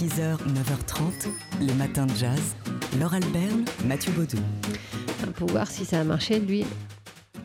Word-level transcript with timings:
6h, 0.00 0.38
9h30, 0.38 1.28
les 1.60 1.74
matins 1.74 2.06
de 2.06 2.14
jazz. 2.14 2.56
Laure 2.98 3.12
Alberne, 3.12 3.66
Mathieu 3.84 4.10
Baudou. 4.12 4.38
Pour 5.36 5.50
voir 5.50 5.70
si 5.70 5.84
ça 5.84 6.00
a 6.00 6.04
marché, 6.04 6.38
lui. 6.38 6.64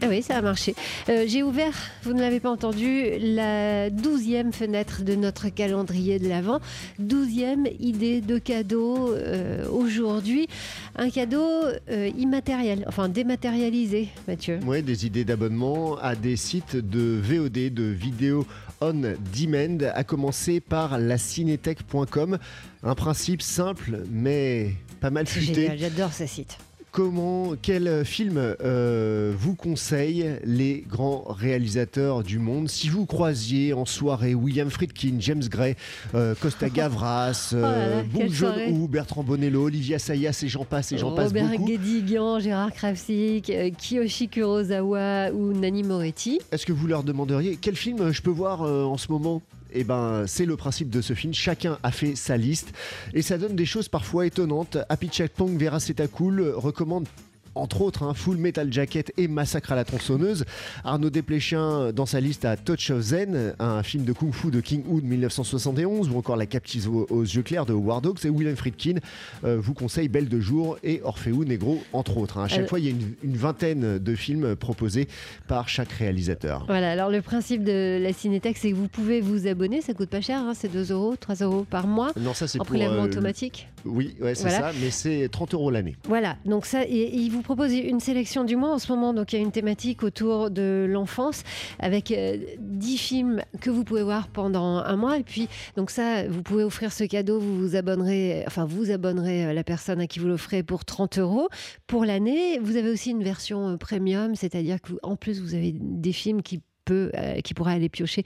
Ah 0.02 0.08
oui, 0.10 0.22
ça 0.22 0.38
a 0.38 0.42
marché. 0.42 0.76
Euh, 1.10 1.26
J'ai 1.28 1.44
ouvert, 1.44 1.74
vous 2.04 2.14
ne 2.14 2.20
l'avez 2.20 2.40
pas 2.40 2.50
entendu, 2.50 3.06
la 3.20 3.90
douzième 3.90 4.52
fenêtre 4.52 5.04
de 5.04 5.16
notre 5.16 5.50
calendrier 5.50 6.20
de 6.20 6.28
l'Avent. 6.28 6.60
Douzième 7.00 7.68
idée 7.80 8.22
de 8.22 8.38
cadeau 8.38 9.14
euh, 9.14 9.66
aujourd'hui. 9.70 10.48
Un 10.96 11.10
cadeau 11.10 11.50
euh, 11.90 12.10
immatériel, 12.18 12.84
enfin 12.88 13.10
dématérialisé, 13.10 14.10
Mathieu. 14.28 14.60
Ouais, 14.66 14.82
des 14.82 15.06
idées 15.06 15.24
d'abonnement 15.24 15.98
à 15.98 16.16
des 16.16 16.36
sites 16.36 16.76
de 16.76 17.20
VOD, 17.22 17.74
de 17.74 17.84
vidéo 17.84 18.46
on 18.82 18.94
demand, 18.94 19.92
à 19.94 20.04
commencer 20.04 20.60
par 20.60 21.00
la 21.00 21.18
cinétech.com. 21.18 22.38
Un 22.84 22.96
principe 22.96 23.42
simple, 23.42 24.04
mais 24.12 24.74
pas 25.00 25.10
mal 25.10 25.26
futé. 25.26 25.72
j'adore 25.78 26.14
ce 26.14 26.26
site. 26.26 26.58
Comment, 26.96 27.56
quel 27.62 28.06
film 28.06 28.38
euh, 28.38 29.34
vous 29.38 29.54
conseille 29.54 30.40
les 30.46 30.86
grands 30.88 31.26
réalisateurs 31.28 32.24
du 32.24 32.40
monde? 32.40 32.70
Si 32.70 32.88
vous 32.88 33.06
croisiez 33.06 33.74
en 33.74 33.84
soirée 33.84 34.34
William 34.34 34.70
Friedkin, 34.70 35.16
James 35.20 35.44
Gray, 35.44 35.76
euh, 36.14 36.36
Costa 36.40 36.70
Gavras, 36.74 37.50
Oh 37.52 37.58
là 37.58 37.90
là, 37.90 37.96
euh. 37.98 38.30
Joon-ho, 38.30 38.88
Bertrand 38.88 39.24
Bonello, 39.24 39.66
Olivia 39.66 40.00
Sayas 40.00 40.40
et 40.42 40.48
j'en 40.48 40.64
passe 40.64 40.94
et 40.94 40.98
j'en 40.98 41.12
passe 41.12 41.28
Robert 41.28 41.50
beaucoup. 41.50 41.66
Guédiguian, 41.66 42.40
Gérard 42.40 42.72
Kravsik, 42.72 43.50
euh, 43.50 43.72
Kiyoshi 43.78 44.30
Kurosawa 44.30 45.32
ou 45.34 45.52
Nani 45.52 45.84
Moretti. 45.84 46.40
Est-ce 46.54 46.66
que 46.66 46.72
vous 46.72 46.88
leur 46.88 47.04
demanderiez 47.04 47.58
quel 47.60 47.76
film 47.76 48.14
je 48.14 48.22
peux 48.22 48.32
voir 48.32 48.62
euh, 48.62 48.86
en 48.86 48.96
ce 48.96 49.12
moment? 49.12 49.42
Eh 49.76 49.84
ben, 49.84 50.26
c'est 50.26 50.46
le 50.46 50.56
principe 50.56 50.90
de 50.90 51.02
ce 51.02 51.14
film. 51.14 51.34
Chacun 51.34 51.78
a 51.84 51.92
fait 51.92 52.16
sa 52.16 52.38
liste 52.38 52.74
et 53.14 53.22
ça 53.22 53.38
donne 53.38 53.56
des 53.56 53.66
choses 53.66 53.90
parfois 53.90 54.26
étonnantes. 54.26 54.78
Happy 54.90 55.10
Pong 55.36 55.62
Vera 55.62 55.80
cool 56.08 56.42
recommande 56.56 57.08
entre 57.56 57.82
autres 57.82 58.04
un 58.04 58.14
Full 58.14 58.38
Metal 58.38 58.72
Jacket 58.72 59.12
et 59.18 59.28
Massacre 59.28 59.72
à 59.72 59.76
la 59.76 59.84
tronçonneuse. 59.84 60.46
Arnaud 60.84 61.10
Desplechin 61.10 61.92
dans 61.94 62.06
sa 62.06 62.20
liste 62.20 62.46
a 62.46 62.58
Touch 62.58 62.92
of 62.92 63.02
Zen, 63.02 63.54
un 63.60 63.82
film 63.84 64.04
de 64.04 64.14
kung 64.14 64.34
fu 64.34 64.52
de 64.52 64.60
King 64.62 64.84
de 64.84 65.06
1971 65.08 66.10
ou 66.10 66.18
encore 66.18 66.36
La 66.36 66.46
captive 66.46 66.90
aux, 66.90 67.22
yeux 67.24 67.42
clairs 67.44 67.66
de 67.66 67.74
Howard 67.74 68.06
Hawks 68.06 68.26
et 68.26 68.30
William 68.30 68.56
Friedkin 68.56 68.96
euh, 69.44 69.58
vous 69.60 69.74
conseille 69.74 70.08
Belle 70.10 70.30
de 70.30 70.40
jour 70.40 70.78
et 70.84 71.02
Orfeo 71.04 71.44
Negro 71.46 71.82
entre 71.94 72.18
autres. 72.18 72.38
hein. 72.38 72.44
À 72.46 72.48
chaque 72.48 72.66
Euh, 72.66 72.68
fois 72.68 72.80
il 72.80 72.86
y 72.86 72.88
a 72.88 72.92
une, 72.92 73.14
une 73.24 73.38
vingtaine 73.38 74.00
de 74.00 74.16
films 74.16 74.56
proposés 74.56 75.08
par 75.48 75.70
chaque 75.70 75.92
réalisateur. 75.92 76.66
Voilà, 76.68 76.92
alors 76.92 77.10
le 77.10 77.22
principe 77.22 77.64
de 77.64 78.00
la 78.02 78.14
Cinétech, 78.14 78.58
c'est 78.58 78.72
que 78.72 78.76
vous 78.76 78.88
pouvez 78.88 79.22
vous 79.22 79.48
abonner, 79.48 79.82
ça 79.82 79.94
coûte 79.94 80.10
pas 80.10 80.22
cher, 80.22 80.40
hein, 80.40 80.54
c'est 80.56 80.72
2 80.72 80.92
euros, 80.92 81.16
3 81.20 81.36
euros 81.36 81.66
par 81.70 81.88
mois, 81.88 82.12
Non, 82.20 82.34
ça 82.34 82.48
c'est 82.48 82.58
pour. 82.58 82.68
prélèvement 82.68 83.04
euh, 83.04 83.06
automatique. 83.06 83.68
Oui, 83.86 84.16
ouais, 84.22 84.36
c'est 84.36 84.50
Voilà. 84.50 84.72
ça, 84.72 84.78
mais 84.82 84.90
c'est 84.92 85.30
30 85.32 85.54
euros 85.54 85.70
l'année. 85.72 85.96
Voilà, 86.08 86.38
donc 86.46 86.66
ça, 86.66 86.84
et, 86.86 86.90
et 86.90 87.16
il 87.18 87.32
vous 87.32 87.42
propose 87.46 87.74
une 87.74 88.00
sélection 88.00 88.44
du 88.44 88.56
mois 88.56 88.72
en 88.72 88.80
ce 88.80 88.92
moment. 88.92 89.14
Donc 89.14 89.32
il 89.32 89.38
y 89.38 89.40
a 89.40 89.42
une 89.42 89.52
thématique 89.52 90.02
autour 90.04 90.50
de 90.50 90.88
l'enfance 90.90 91.44
avec 91.80 92.12
euh, 92.12 92.38
10 92.60 92.98
films 92.98 93.42
que 93.62 93.70
vous 93.70 93.84
pouvez 93.84 94.02
voir 94.02 94.28
pendant 94.28 94.78
un 94.78 94.96
mois. 94.96 95.20
Et 95.20 95.24
puis, 95.24 95.48
donc 95.78 95.92
ça, 95.92 96.28
vous 96.28 96.42
pouvez 96.42 96.64
offrir 96.64 96.92
ce 96.92 97.04
cadeau, 97.04 97.40
vous 97.40 97.56
vous 97.58 97.76
abonnerez, 97.76 98.44
enfin, 98.48 98.66
vous 98.66 98.90
abonnerez 98.90 99.46
euh, 99.46 99.54
la 99.54 99.64
personne 99.64 100.02
à 100.02 100.08
qui 100.08 100.18
vous 100.20 100.28
l'offrez 100.28 100.64
pour 100.64 100.86
30 100.86 101.20
euros 101.20 101.48
pour 101.86 102.04
l'année. 102.04 102.58
Vous 102.60 102.78
avez 102.78 102.90
aussi 102.90 103.12
une 103.12 103.24
version 103.24 103.70
euh, 103.70 103.78
premium, 103.78 104.36
c'est-à-dire 104.36 104.80
qu'en 104.82 105.16
plus, 105.16 105.40
vous 105.40 105.54
avez 105.54 105.72
des 105.80 106.14
films 106.14 106.42
qui 106.42 106.62
peut, 106.86 107.12
euh, 107.18 107.42
qui 107.42 107.54
pourra 107.54 107.72
aller 107.72 107.90
piocher 107.90 108.24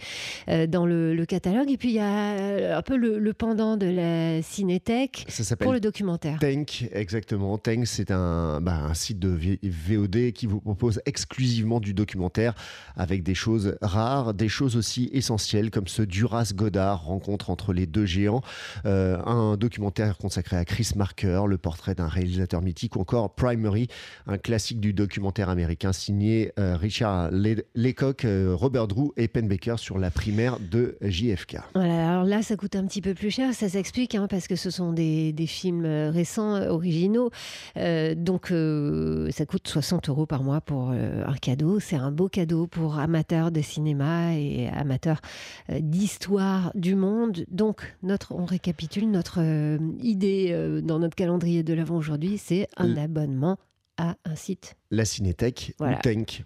euh, 0.50 0.68
dans 0.68 0.86
le, 0.86 1.16
le 1.16 1.26
catalogue. 1.26 1.72
Et 1.72 1.78
puis 1.78 1.90
il 1.90 1.96
y 1.96 2.00
a 2.00 2.34
euh, 2.34 2.78
un 2.78 2.82
peu 2.82 2.96
le, 2.98 3.18
le 3.20 3.34
pendant 3.34 3.78
de 3.78 3.88
la 3.88 4.42
Cinétech 4.42 5.26
Ça 5.30 5.56
pour 5.56 5.74
le 5.74 5.80
documentaire. 5.80 6.38
Tank, 6.40 6.88
exactement. 6.92 7.58
Tank, 7.58 7.88
c'est 7.88 8.12
un, 8.12 8.60
bah, 8.62 8.76
un 8.84 8.94
site 8.94 9.20
de 9.20 9.38
VOD 9.64 10.32
qui 10.34 10.46
vous 10.46 10.60
propose 10.60 11.02
exclusivement 11.06 11.80
du 11.80 11.94
documentaire 11.94 12.53
avec 12.96 13.24
des 13.24 13.36
choses 13.36 13.78
rares, 13.81 14.34
des 14.34 14.50
choses 14.50 14.75
aussi 14.75 15.09
essentielles 15.14 15.72
comme 15.72 15.88
ce 15.88 16.02
Duras 16.02 16.52
Godard, 16.53 17.06
rencontre 17.06 17.50
entre 17.50 17.74
les 17.74 17.86
deux 17.88 18.06
géants, 18.06 18.42
Euh, 18.86 19.18
un 19.25 19.58
documentaire 19.58 20.18
consacré 20.18 20.58
à 20.58 20.66
Chris 20.66 20.92
Marker, 20.96 21.44
le 21.48 21.58
portrait 21.58 21.96
d'un 21.96 22.08
réalisateur 22.08 22.62
mythique, 22.62 22.96
ou 22.96 23.00
encore 23.02 23.34
Primary, 23.36 23.88
un 24.28 24.38
classique 24.38 24.80
du 24.80 24.94
documentaire 24.94 25.50
américain 25.50 25.94
signé 25.94 26.52
euh, 26.59 26.75
Richard 26.75 27.30
Le- 27.31 27.64
Lecoq, 27.75 28.25
euh, 28.25 28.49
Robert 28.56 28.88
Drew 28.88 29.12
et 29.18 29.28
Penn 29.28 29.48
Baker 29.48 29.76
sur 29.78 29.98
la 29.98 30.12
primaire 30.12 30.58
de 30.60 30.98
JFK. 31.02 31.58
Voilà, 31.76 32.10
alors 32.12 32.24
là, 32.26 32.42
ça 32.42 32.56
coûte 32.56 32.76
un 32.76 32.86
petit 32.86 33.02
peu 33.02 33.14
plus 33.14 33.32
cher, 33.32 33.54
ça 33.54 33.70
s'explique, 33.70 34.16
hein, 34.16 34.28
parce 34.30 34.48
que 34.48 34.56
ce 34.56 34.70
sont 34.70 34.94
des, 34.94 35.34
des 35.34 35.48
films 35.48 35.86
euh, 35.86 36.10
récents, 36.12 36.56
euh, 36.56 36.70
originaux. 36.70 37.30
Euh, 37.78 38.16
donc, 38.16 38.52
euh, 38.52 39.30
ça 39.32 39.46
coûte 39.46 39.68
60 39.68 40.10
euros 40.10 40.26
par 40.26 40.44
mois 40.44 40.62
pour 40.62 40.92
euh, 40.92 41.24
un 41.26 41.36
cadeau. 41.36 41.80
C'est 41.80 41.96
un 41.96 42.12
beau 42.12 42.30
cadeau 42.30 42.68
pour 42.68 43.00
amateurs 43.00 43.52
de 43.52 43.62
cinéma 43.62 44.36
et 44.36 44.68
amateurs 44.70 45.22
euh, 45.70 45.80
d'histoire 45.81 46.72
du 46.76 46.96
monde. 46.96 47.46
Donc, 47.52 47.96
notre, 48.04 48.34
on 48.34 48.46
récapitule 48.46 49.10
notre 49.10 49.40
euh, 49.42 49.78
idée 50.02 50.48
euh, 50.52 50.81
dans 50.81 51.00
notre 51.00 51.16
calendrier 51.16 51.64
de 51.64 51.74
l'avant 51.74 51.96
aujourd'hui, 51.98 52.38
c'est 52.38 52.68
un 52.78 52.96
Euh. 52.98 53.04
abonnement 53.04 53.58
à 53.98 54.16
un 54.26 54.36
site. 54.36 54.76
La 54.92 55.04
Cinétech 55.06 55.74
Voilà. 55.78 55.98
ou 55.98 56.02
Tank. 56.02 56.44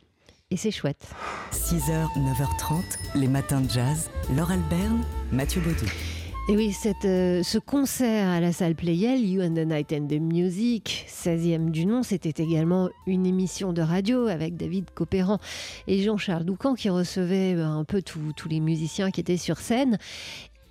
Et 0.51 0.57
c'est 0.57 0.71
chouette. 0.71 1.07
6h, 1.51 2.07
9h30, 2.15 2.83
les 3.15 3.27
matins 3.27 3.61
de 3.61 3.69
jazz. 3.69 4.09
Laure 4.35 4.51
Alberne, 4.51 5.03
Mathieu 5.31 5.61
Baudou. 5.61 5.85
Et 6.49 6.57
oui, 6.57 6.73
cette, 6.73 7.05
euh, 7.05 7.41
ce 7.41 7.57
concert 7.57 8.27
à 8.27 8.41
la 8.41 8.51
salle 8.51 8.75
Playel, 8.75 9.25
You 9.25 9.41
and 9.41 9.53
the 9.53 9.65
Night 9.65 9.93
and 9.93 10.07
the 10.07 10.19
Music, 10.19 11.05
16e 11.07 11.71
du 11.71 11.85
nom, 11.85 12.03
c'était 12.03 12.43
également 12.43 12.89
une 13.07 13.25
émission 13.25 13.71
de 13.71 13.81
radio 13.81 14.27
avec 14.27 14.57
David 14.57 14.91
Copéran 14.93 15.39
et 15.87 16.03
Jean-Charles 16.03 16.43
Doucan 16.43 16.75
qui 16.75 16.89
recevaient 16.89 17.55
euh, 17.55 17.65
un 17.65 17.85
peu 17.85 18.01
tous 18.01 18.33
tous 18.35 18.49
les 18.49 18.59
musiciens 18.59 19.09
qui 19.09 19.21
étaient 19.21 19.37
sur 19.37 19.57
scène. 19.57 19.97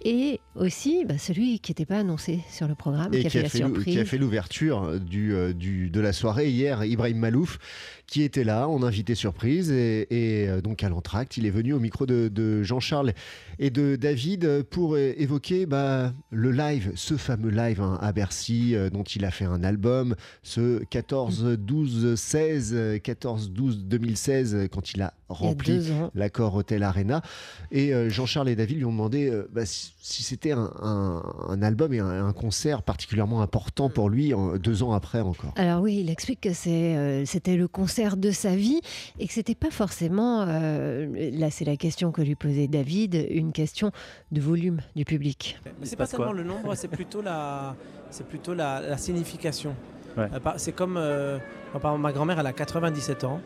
Et 0.04 0.40
aussi 0.56 1.04
bah, 1.04 1.16
celui 1.18 1.60
qui 1.60 1.70
n'était 1.70 1.86
pas 1.86 1.98
annoncé 1.98 2.40
sur 2.50 2.66
le 2.68 2.74
programme, 2.74 3.14
et 3.14 3.20
qui 3.20 3.26
a 3.26 3.30
fait 3.30 3.58
la 3.60 3.68
l'ou- 3.68 3.74
surprise. 3.74 3.94
qui 3.94 4.00
a 4.00 4.04
fait 4.04 4.18
l'ouverture 4.18 4.98
du, 5.00 5.32
euh, 5.34 5.52
du- 5.52 5.90
de 5.90 6.00
la 6.00 6.12
soirée 6.12 6.50
hier, 6.50 6.84
Ibrahim 6.84 7.18
Malouf, 7.18 7.58
qui 8.06 8.22
était 8.22 8.44
là 8.44 8.68
en 8.68 8.82
invité 8.82 9.14
surprise. 9.14 9.70
Et, 9.70 10.06
et, 10.10 10.48
euh, 10.48 10.60
donc 10.60 10.82
à 10.82 10.88
l'entracte, 10.88 11.36
il 11.36 11.46
est 11.46 11.50
venu 11.50 11.72
au 11.72 11.80
micro 11.80 12.04
de, 12.04 12.28
de 12.28 12.62
Jean-Charles 12.62 13.12
et 13.58 13.70
de 13.70 13.96
David 13.96 14.64
pour 14.64 14.94
euh, 14.96 15.12
évoquer 15.16 15.66
bah, 15.66 16.12
le 16.30 16.50
live, 16.50 16.92
ce 16.96 17.16
fameux 17.16 17.50
live 17.50 17.80
hein, 17.80 17.98
à 18.02 18.12
Bercy, 18.12 18.74
dont 18.92 19.04
il 19.04 19.24
a 19.24 19.30
fait 19.30 19.44
un 19.46 19.62
album, 19.62 20.14
ce 20.42 20.82
14, 20.84 21.56
12, 21.58 22.16
16, 22.16 22.72
euh, 22.74 22.98
14, 22.98 23.50
12, 23.50 23.84
2016, 23.84 24.54
euh, 24.54 24.66
quand 24.68 24.92
il 24.94 25.02
a 25.02 25.14
a 25.28 25.34
rempli 25.34 25.80
l'accord 26.14 26.54
Hotel 26.56 26.82
Arena. 26.82 27.22
Et 27.70 27.92
Jean-Charles 28.10 28.50
et 28.50 28.54
David 28.56 28.76
lui 28.76 28.84
ont 28.84 28.90
demandé 28.92 29.32
bah, 29.50 29.64
si, 29.64 29.91
si 30.00 30.22
c'était 30.22 30.52
un, 30.52 30.70
un- 30.80 31.22
un 31.48 31.62
album 31.62 31.92
et 31.94 32.00
un, 32.00 32.26
un 32.26 32.32
concert 32.32 32.82
particulièrement 32.82 33.40
important 33.42 33.88
pour 33.90 34.10
lui 34.10 34.34
en- 34.34 34.56
deux 34.56 34.82
ans 34.82 34.92
après 34.92 35.20
encore. 35.20 35.52
Alors 35.56 35.82
oui, 35.82 35.98
il 36.00 36.10
explique 36.10 36.40
que 36.40 36.52
c'est, 36.52 36.96
euh, 36.96 37.24
c'était 37.24 37.56
le 37.56 37.68
concert 37.68 38.16
de 38.16 38.30
sa 38.30 38.56
vie 38.56 38.80
et 39.18 39.26
que 39.26 39.32
c'était 39.32 39.54
pas 39.54 39.70
forcément, 39.70 40.44
euh, 40.48 41.30
là 41.32 41.50
c'est 41.50 41.64
la 41.64 41.76
question 41.76 42.10
que 42.12 42.22
lui 42.22 42.34
posait 42.34 42.68
David, 42.68 43.26
une 43.30 43.52
question 43.52 43.92
de 44.32 44.40
volume 44.40 44.80
du 44.96 45.04
public. 45.04 45.58
C'est 45.82 45.96
pas 45.96 46.06
tellement 46.06 46.32
le 46.32 46.42
nombre, 46.44 46.74
c'est 46.74 46.88
plutôt 46.88 47.22
la, 47.22 47.76
c'est 48.10 48.26
plutôt 48.26 48.54
la, 48.54 48.80
la 48.80 48.96
signification. 48.98 49.74
Ouais. 50.16 50.28
Euh, 50.34 50.50
c'est 50.56 50.72
comme, 50.72 50.96
euh, 50.98 51.38
moi, 51.72 51.80
par 51.80 51.92
exemple, 51.92 52.02
ma 52.02 52.12
grand-mère, 52.12 52.38
elle 52.38 52.46
a 52.46 52.52
97 52.52 53.24
ans 53.24 53.40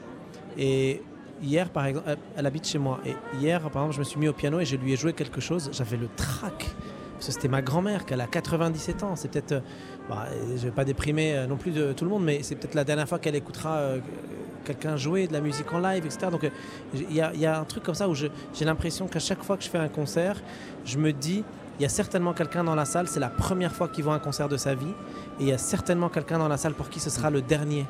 et 0.58 1.02
hier, 1.42 1.68
par 1.70 1.86
exemple, 1.86 2.16
elle, 2.36 2.46
habite 2.46 2.66
chez 2.66 2.78
moi 2.78 3.00
et 3.04 3.14
hier, 3.40 3.60
par 3.70 3.82
exemple, 3.82 3.94
je 3.94 3.98
me 4.00 4.04
suis 4.04 4.18
mis 4.18 4.28
au 4.28 4.32
piano 4.32 4.60
et 4.60 4.64
je 4.64 4.76
lui 4.76 4.92
ai 4.92 4.96
joué 4.96 5.12
quelque 5.12 5.40
chose. 5.40 5.70
J'avais 5.72 5.96
le 5.96 6.08
trac. 6.16 6.74
C'était 7.18 7.48
ma 7.48 7.62
grand-mère 7.62 8.04
qui 8.04 8.12
a 8.14 8.26
97 8.26 9.02
ans. 9.02 9.16
C'est 9.16 9.28
peut-être, 9.30 9.52
euh, 9.52 9.60
bah, 10.08 10.26
je 10.56 10.62
vais 10.64 10.70
pas 10.70 10.84
déprimer 10.84 11.34
euh, 11.34 11.46
non 11.46 11.56
plus 11.56 11.70
de 11.70 11.92
tout 11.92 12.04
le 12.04 12.10
monde, 12.10 12.24
mais 12.24 12.42
c'est 12.42 12.56
peut-être 12.56 12.74
la 12.74 12.84
dernière 12.84 13.08
fois 13.08 13.18
qu'elle 13.18 13.34
écoutera 13.36 13.76
euh, 13.76 13.98
quelqu'un 14.66 14.96
jouer 14.96 15.26
de 15.26 15.32
la 15.32 15.40
musique 15.40 15.72
en 15.72 15.78
live, 15.78 16.04
etc. 16.04 16.26
Donc 16.30 16.50
il 16.92 17.12
y, 17.14 17.20
a- 17.20 17.58
un 17.60 17.64
truc 17.64 17.84
comme 17.84 17.94
ça 17.94 18.08
où 18.08 18.14
j'ai 18.14 18.30
l'impression 18.62 19.06
qu'à 19.06 19.20
chaque 19.20 19.42
fois 19.42 19.56
que 19.56 19.62
je 19.64 19.70
fais 19.70 19.78
un 19.78 19.88
concert, 19.88 20.42
je 20.84 20.98
me 20.98 21.12
dis, 21.12 21.42
il 21.78 21.82
y 21.82 21.86
a 21.86 21.88
certainement 21.88 22.32
quelqu'un 22.32 22.64
dans 22.64 22.74
la 22.74 22.84
salle, 22.84 23.06
c'est 23.08 23.20
la 23.20 23.28
première 23.30 23.72
fois 23.72 23.88
qu'il 23.88 24.02
voit 24.04 24.14
un 24.14 24.18
concert 24.18 24.48
de 24.48 24.56
sa 24.56 24.74
vie, 24.74 24.92
et 25.38 25.42
il 25.42 25.48
y 25.48 25.52
a 25.52 25.58
certainement 25.58 26.08
quelqu'un 26.08 26.38
dans 26.38 26.48
la 26.48 26.56
salle 26.56 26.74
pour 26.74 26.88
qui 26.88 27.00
ce 27.00 27.10
sera 27.10 27.30
le 27.30 27.42
dernier. 27.42 27.86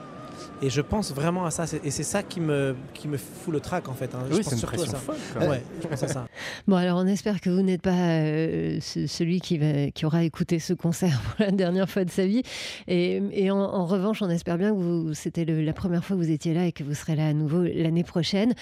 Et 0.62 0.70
je 0.70 0.80
pense 0.80 1.12
vraiment 1.12 1.44
à 1.44 1.50
ça, 1.50 1.64
et 1.84 1.90
c'est 1.90 2.02
ça 2.02 2.22
qui 2.22 2.40
me, 2.40 2.74
qui 2.94 3.08
me 3.08 3.16
fout 3.18 3.52
le 3.52 3.60
trac 3.60 3.88
en 3.88 3.94
fait. 3.94 4.14
hein. 4.14 4.20
Je 4.30 4.34
Oui, 4.36 4.40
pense 4.42 4.46
c'est 4.46 4.52
une 4.52 4.58
surtout 4.58 4.74
à 4.74 4.78
pression 4.78 4.92
ça. 4.92 4.98
folle. 4.98 5.48
Ouais, 5.48 5.62
je 5.82 5.86
pense 5.88 6.02
à 6.02 6.08
ça. 6.08 6.26
Bon 6.66 6.76
alors 6.76 6.98
on 6.98 7.06
espère 7.06 7.40
que 7.40 7.50
vous 7.50 7.62
n'êtes 7.62 7.82
pas 7.82 7.90
euh, 7.92 8.78
ce- 8.80 9.06
celui 9.06 9.40
qui, 9.40 9.58
va, 9.58 9.90
qui 9.90 10.06
aura 10.06 10.22
écouté 10.24 10.58
ce 10.58 10.72
concert 10.72 11.20
pour 11.36 11.44
la 11.44 11.50
dernière 11.52 11.88
fois 11.90 12.04
de 12.04 12.10
sa 12.10 12.26
vie. 12.26 12.42
Et, 12.88 13.22
et 13.32 13.50
en, 13.50 13.58
en 13.58 13.86
revanche, 13.86 14.22
on 14.22 14.30
espère 14.30 14.58
bien 14.58 14.70
que 14.70 14.76
vous, 14.78 15.14
c'était 15.14 15.44
la 15.44 15.72
première 15.72 16.04
fois 16.04 16.16
que 16.16 16.22
vous 16.22 16.30
étiez 16.30 16.54
là 16.54 16.66
et 16.66 16.72
que 16.72 16.84
vous 16.84 16.94
serez 16.94 17.16
là 17.16 17.26
à 17.28 17.32
nouveau 17.32 17.62
l'année 17.62 18.04
prochaine. 18.04 18.54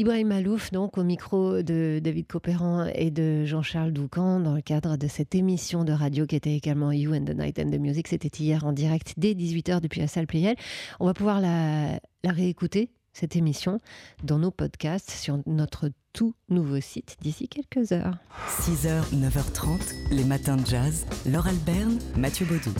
Ibrahim 0.00 0.28
Malouf, 0.28 0.72
donc 0.72 0.96
au 0.96 1.04
micro 1.04 1.60
de 1.60 2.00
David 2.02 2.26
Copéran 2.26 2.86
et 2.94 3.10
de 3.10 3.44
Jean-Charles 3.44 3.92
Doucan, 3.92 4.40
dans 4.40 4.54
le 4.54 4.62
cadre 4.62 4.96
de 4.96 5.06
cette 5.06 5.34
émission 5.34 5.84
de 5.84 5.92
radio 5.92 6.24
qui 6.24 6.36
était 6.36 6.54
également 6.54 6.90
You 6.90 7.12
and 7.12 7.26
the 7.26 7.36
Night 7.36 7.58
and 7.58 7.70
the 7.70 7.78
Music. 7.78 8.08
C'était 8.08 8.42
hier 8.42 8.64
en 8.64 8.72
direct 8.72 9.12
dès 9.18 9.34
18h 9.34 9.82
depuis 9.82 10.00
la 10.00 10.06
salle 10.06 10.26
Playel. 10.26 10.56
On 11.00 11.04
va 11.04 11.12
pouvoir 11.12 11.42
la, 11.42 12.00
la 12.24 12.32
réécouter 12.32 12.88
cette 13.12 13.36
émission 13.36 13.78
dans 14.24 14.38
nos 14.38 14.50
podcasts 14.50 15.10
sur 15.10 15.38
notre 15.44 15.90
tout 16.12 16.34
nouveau 16.48 16.80
site 16.80 17.16
d'ici 17.20 17.48
quelques 17.48 17.92
heures. 17.92 18.14
6h, 18.48 19.14
9h30, 19.14 19.78
les 20.10 20.24
matins 20.24 20.56
de 20.56 20.66
jazz. 20.66 21.06
Laure 21.26 21.46
Alberne, 21.46 21.98
Mathieu 22.16 22.46
Baudou. 22.46 22.72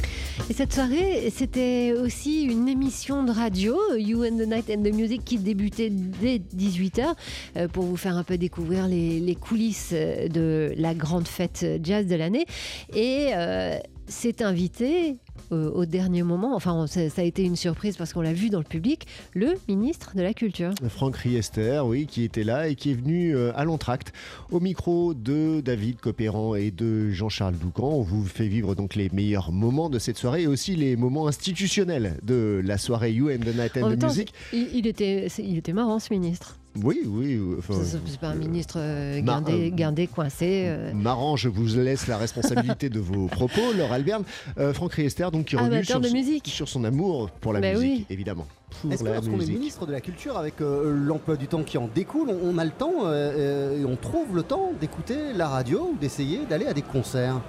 Et 0.49 0.53
cette 0.53 0.73
soirée, 0.73 1.31
c'était 1.31 1.93
aussi 1.93 2.43
une 2.44 2.69
émission 2.69 3.23
de 3.25 3.31
radio, 3.31 3.79
You 3.97 4.25
and 4.25 4.37
the 4.38 4.47
Night 4.47 4.71
and 4.71 4.82
the 4.82 4.93
Music, 4.94 5.25
qui 5.25 5.38
débutait 5.38 5.91
dès 5.91 6.38
18h 6.38 7.15
euh, 7.56 7.69
pour 7.69 7.85
vous 7.85 7.97
faire 7.97 8.17
un 8.17 8.25
peu 8.25 8.38
découvrir 8.38 8.88
les, 8.88 9.21
les 9.21 9.35
coulisses 9.35 9.93
de 9.93 10.73
la 10.76 10.94
grande 10.94 11.29
fête 11.29 11.65
jazz 11.83 12.06
de 12.06 12.17
l'année. 12.17 12.47
Et 12.94 13.29
euh, 13.35 13.79
c'est 14.11 14.43
invité 14.43 15.19
euh, 15.52 15.70
au 15.70 15.85
dernier 15.85 16.23
moment, 16.23 16.55
enfin 16.55 16.87
ça, 16.87 17.08
ça, 17.08 17.23
a 17.23 17.25
été 17.25 17.43
une 17.43 17.56
surprise 17.56 17.97
parce 17.97 18.12
qu'on 18.12 18.20
l'a 18.20 18.32
vu 18.32 18.50
dans 18.50 18.58
le 18.58 18.64
public, 18.64 19.06
le 19.35 19.55
ministre 19.69 20.12
de 20.14 20.23
la 20.23 20.35
Culture. 20.35 20.73
Franck 20.88 21.17
Riester, 21.17 21.81
oui, 21.85 22.06
qui 22.06 22.23
était 22.23 22.44
là 22.44 22.69
et 22.69 22.75
qui 22.75 22.93
est 22.93 22.94
venu 22.94 23.35
euh, 23.35 23.52
à 23.56 23.64
l'entracte 23.64 24.12
au 24.50 24.61
micro 24.61 25.14
de 25.14 25.61
David 25.61 26.00
Copéran 26.00 26.55
et 26.55 26.70
de 26.70 27.11
Jean-Charles 27.11 27.56
Doucan. 27.56 27.88
On 27.88 28.02
vous 28.02 28.25
fait 28.25 28.49
vivre 28.49 28.75
donc 28.75 28.94
les 28.94 29.11
meilleurs 29.11 29.50
moments 29.50 29.91
de 29.91 29.99
cette 29.99 30.19
soirée 30.19 30.43
et 30.43 30.47
aussi 30.47 30.76
les 30.76 30.97
moments 30.97 31.26
institutionnels 31.26 32.19
de 32.23 32.61
la 32.64 32.79
soirée 32.79 33.12
You 33.12 33.31
and 33.31 33.38
the 33.38 33.56
Night 33.56 33.76
and 33.76 33.97
the 33.97 34.02
Music. 34.05 34.32
Il, 34.52 34.69
il, 34.75 34.87
était, 34.87 35.26
il 35.38 35.58
était 35.58 35.73
marrant 35.73 35.99
ce 35.99 36.12
ministre. 36.12 36.60
Oui, 36.77 37.01
oui. 37.05 37.41
Enfin, 37.59 37.75
c'est 37.83 38.21
pas 38.21 38.29
un 38.29 38.35
ministre 38.35 38.77
euh, 38.79 39.21
guindé, 39.21 39.71
guindé, 39.71 40.07
coincé. 40.07 40.67
Euh. 40.69 40.93
Marrant, 40.95 41.37
je 41.37 41.49
vous 41.49 41.67
laisse 41.67 42.07
la 42.07 42.17
responsabilité 42.17 42.89
de 42.89 43.01
vos 43.01 43.27
propos, 43.29 43.73
Laure 43.77 43.93
Alberne. 43.93 44.25
Euh, 44.59 44.73
Franck 44.73 44.95
Riester, 44.95 45.29
donc, 45.33 45.47
qui 45.47 45.57
revenu 45.57 45.85
sur, 45.85 46.01
sur, 46.45 46.69
son 46.69 46.85
amour 46.85 47.31
pour 47.31 47.53
la 47.53 47.61
bah 47.61 47.73
musique, 47.73 48.01
oui. 48.01 48.07
évidemment. 48.11 48.47
Est-ce 48.91 49.03
que 49.03 49.09
lorsqu'on 49.09 49.41
est 49.41 49.47
ministre 49.47 49.87
de 49.87 49.93
la 49.93 50.01
Culture, 50.01 50.39
avec 50.39 50.61
euh, 50.61 50.95
l'emploi 50.95 51.37
du 51.37 51.47
temps 51.47 51.63
qui 51.63 51.79
en 51.79 51.89
découle, 51.93 52.31
on, 52.31 52.55
on 52.55 52.59
a 52.59 52.65
le 52.65 52.71
temps 52.71 53.05
euh, 53.05 53.81
et 53.81 53.85
on 53.85 53.97
trouve 53.97 54.35
le 54.35 54.43
temps 54.43 54.73
d'écouter 54.81 55.33
la 55.35 55.49
radio 55.49 55.91
ou 55.93 55.99
d'essayer 55.99 56.41
d'aller 56.49 56.67
à 56.67 56.73
des 56.73 56.83
concerts? 56.83 57.41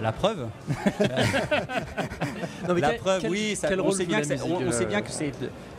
La 0.00 0.12
preuve 0.12 0.46
non, 2.68 2.74
La 2.74 2.90
quel, 2.90 2.98
preuve, 2.98 3.20
quel, 3.22 3.30
oui, 3.30 3.56
ça, 3.56 3.68
on, 3.82 3.90
sait 3.90 4.04
bien 4.04 4.20
que 4.20 4.28
musique, 4.28 4.46
on, 4.46 4.66
on, 4.66 4.72
sait 4.72 4.86
bien 4.86 5.00
que 5.00 5.10
c'est 5.10 5.32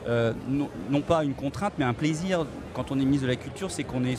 euh, 0.08 0.34
non, 0.48 0.70
non, 0.90 1.02
pas 1.02 1.24
une 1.24 1.34
contrainte, 1.34 1.74
mais 1.78 1.86
un 1.86 1.94
plaisir 1.94 2.46
quand 2.74 2.92
on 2.92 3.00
est 3.00 3.06
ministre 3.06 3.28
de 3.28 3.32
la 3.32 3.36
Culture, 3.36 3.70
c'est 3.70 3.84
qu'on 3.84 4.06
est 4.06 4.18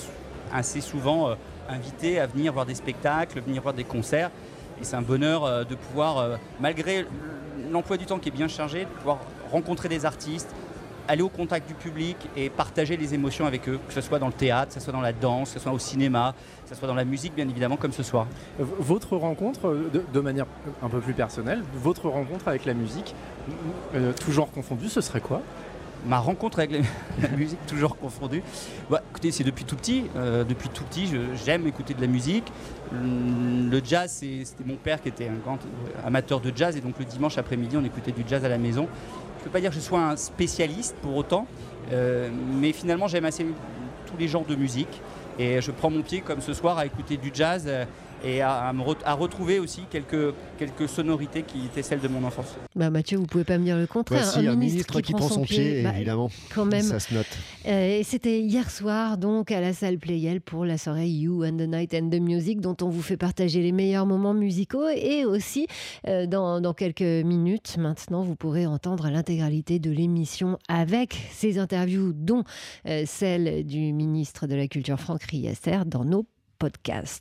assez 0.53 0.81
souvent 0.81 1.31
euh, 1.31 1.35
invité 1.69 2.21
à 2.21 2.27
venir 2.27 2.53
voir 2.53 2.67
des 2.67 2.75
spectacles, 2.75 3.41
venir 3.41 3.63
voir 3.63 3.75
des 3.75 3.85
concerts. 3.85 4.31
Et 4.81 4.85
c'est 4.85 4.97
un 4.97 5.03
bonheur 5.03 5.45
euh, 5.45 5.65
de 5.65 5.75
pouvoir, 5.75 6.39
malgré 6.61 7.07
l'emploi 7.71 7.97
du 7.97 8.07
temps 8.07 8.19
qui 8.19 8.29
est 8.29 8.33
bien 8.33 8.49
chargé, 8.49 8.81
de 8.81 8.91
pouvoir 8.91 9.19
rencontrer 9.51 9.89
des 9.89 10.05
artistes, 10.05 10.55
aller 11.09 11.23
au 11.23 11.29
contact 11.29 11.67
du 11.67 11.75
public 11.75 12.17
et 12.37 12.51
partager 12.51 12.97
les 12.97 13.15
émotions 13.15 13.47
avec 13.47 13.69
eux, 13.69 13.81
que 13.89 13.95
ce 13.95 14.01
soit 14.01 14.19
dans 14.19 14.27
le 14.27 14.33
théâtre, 14.33 14.69
que 14.69 14.75
ce 14.75 14.81
soit 14.81 14.93
dans 14.93 15.01
la 15.01 15.13
danse, 15.13 15.49
que 15.49 15.59
ce 15.59 15.63
soit 15.63 15.73
au 15.73 15.79
cinéma, 15.79 16.35
que 16.63 16.69
ce 16.69 16.75
soit 16.75 16.87
dans 16.87 16.95
la 16.95 17.05
musique, 17.05 17.35
bien 17.35 17.49
évidemment, 17.49 17.77
comme 17.77 17.93
ce 17.93 18.03
soir. 18.03 18.27
Votre 18.59 19.17
rencontre, 19.17 19.75
de, 19.93 20.05
de 20.13 20.21
manière 20.21 20.47
un 20.83 20.89
peu 20.89 21.01
plus 21.01 21.15
personnelle, 21.15 21.63
votre 21.75 22.09
rencontre 22.09 22.47
avec 22.47 22.67
la 22.67 22.75
musique, 22.75 23.15
euh, 23.95 24.13
toujours 24.13 24.51
confondue, 24.51 24.89
ce 24.89 25.01
serait 25.01 25.21
quoi? 25.21 25.41
Ma 26.07 26.19
rencontre 26.19 26.61
avec 26.61 26.71
la, 27.21 27.29
musique, 27.37 27.65
toujours 27.67 27.97
confondue, 27.99 28.43
bah, 28.89 29.03
écoutez, 29.11 29.31
c'est 29.33 29.45
depuis 29.45 29.65
tout 29.65 29.77
petit. 29.77 30.05
Euh, 30.17 30.45
depuis 30.45 30.69
tout 30.69 30.85
petit, 30.85 31.11
j'aime 31.45 31.67
écouter 31.67 31.95
de 31.95 32.01
la 32.01 32.07
musique. 32.07 32.51
Le 32.93 33.81
jazz, 33.85 34.11
c'était 34.13 34.65
mon 34.65 34.77
père 34.77 35.03
qui 35.03 35.09
était 35.09 35.29
un 35.29 35.35
grand 35.35 35.59
amateur 36.05 36.41
de 36.41 36.53
jazz, 36.55 36.77
et 36.77 36.81
donc 36.81 36.95
le 36.99 37.05
dimanche 37.05 37.37
après-midi, 37.37 37.77
on 37.77 37.85
écoutait 37.85 38.13
du 38.13 38.25
jazz 38.27 38.45
à 38.45 38.49
la 38.49 38.59
maison. 38.59 38.87
Je 39.39 39.41
ne 39.41 39.45
peux 39.45 39.51
pas 39.51 39.61
dire 39.61 39.71
que 39.71 39.77
je 39.77 39.81
sois 39.81 40.01
un 40.01 40.17
spécialiste 40.17 40.97
pour 41.03 41.17
autant, 41.17 41.47
euh, 41.93 42.29
mais 42.61 42.73
finalement 42.73 43.07
j'aime 43.07 43.25
assez 43.25 43.47
tous 44.07 44.17
les 44.19 44.29
genres 44.29 44.45
de 44.45 44.57
musique. 44.57 45.01
Et 45.39 45.61
je 45.61 45.71
prends 45.71 45.91
mon 45.91 46.03
pied 46.03 46.21
comme 46.21 46.41
ce 46.41 46.53
soir 46.53 46.79
à 46.79 46.87
écouter 46.87 47.17
du 47.17 47.31
jazz 47.33 47.65
euh, 47.67 47.85
et 48.25 48.41
à, 48.41 48.69
à, 48.69 48.73
me 48.73 48.83
re 48.83 48.97
à, 49.05 49.15
retrouver 49.15 49.59
aussi 49.59 49.83
quelques, 49.91 50.35
quelques 50.59 50.89
sonorités 50.89 51.43
qui 51.43 51.65
étaient 51.67 51.83
celles 51.83 52.01
de 52.01 52.09
mon 52.09 52.25
enfance. 52.25 52.57
Bah 52.75 52.91
Mathieu, 52.91 53.19
vous 53.19 53.27
pouvez 53.27 53.45
pas 53.45 53.59
me 53.59 53.65
dire 53.65 53.77
le 53.77 53.87
contraire. 53.87 54.23
Voici 54.23 54.47
un, 54.47 54.53
un 54.53 54.57
ministre, 54.57 54.95
ministre 54.97 55.01
qui, 55.01 55.03
qui, 55.03 55.13
prend 55.13 55.29
son 55.29 55.43
pied, 55.43 55.57
pied 55.57 55.83
bah, 55.83 55.93
évidemment. 55.97 56.31
Quand 56.55 56.65
même. 56.65 56.83
Ça 56.83 57.01
se 57.01 57.15
note. 57.15 57.27
Euh, 57.67 57.99
et 57.99 58.03
c'était 58.03 58.41
hier 58.41 58.71
soir 58.71 59.19
donc 59.19 59.51
à 59.51 59.61
la 59.61 59.73
salle 59.73 59.99
Playel 59.99 60.41
pour 60.41 60.65
la 60.65 60.79
soirée 60.79 61.09
You 61.09 61.45
and 61.45 61.57
the 61.57 61.69
Night 61.69 61.95
and 61.95 62.09
the 62.11 62.21
Music 62.21 62.61
dont 62.61 62.77
on 62.83 62.89
vous 62.89 63.03
fait 63.03 63.17
partager 63.17 63.63
les 63.63 63.73
meilleurs 63.73 64.07
moments 64.07 64.35
musicaux 64.35 64.89
et 64.89 65.25
aussi 65.25 65.67
euh, 66.07 66.27
dans, 66.27 66.61
dans, 66.61 66.75
quelques 66.75 67.03
minutes 67.03 67.77
maintenant 67.79 68.23
vous 68.23 68.37
pourrez 68.37 68.67
entendre 68.67 69.09
l'intégralité 69.11 69.79
de 69.79 69.91
l'émission 69.91 70.59
avec 70.69 71.17
ces 71.33 71.59
interviews 71.59 72.13
dont 72.13 72.45
euh, 72.87 73.03
celle 73.07 73.65
du 73.65 73.93
ministre 73.93 74.47
de 74.47 74.55
la 74.55 74.69
Culture 74.69 75.01
Franck 75.01 75.23
Riester 75.25 75.81
dans 75.87 76.05
nos 76.05 76.27
podcasts. 76.59 77.17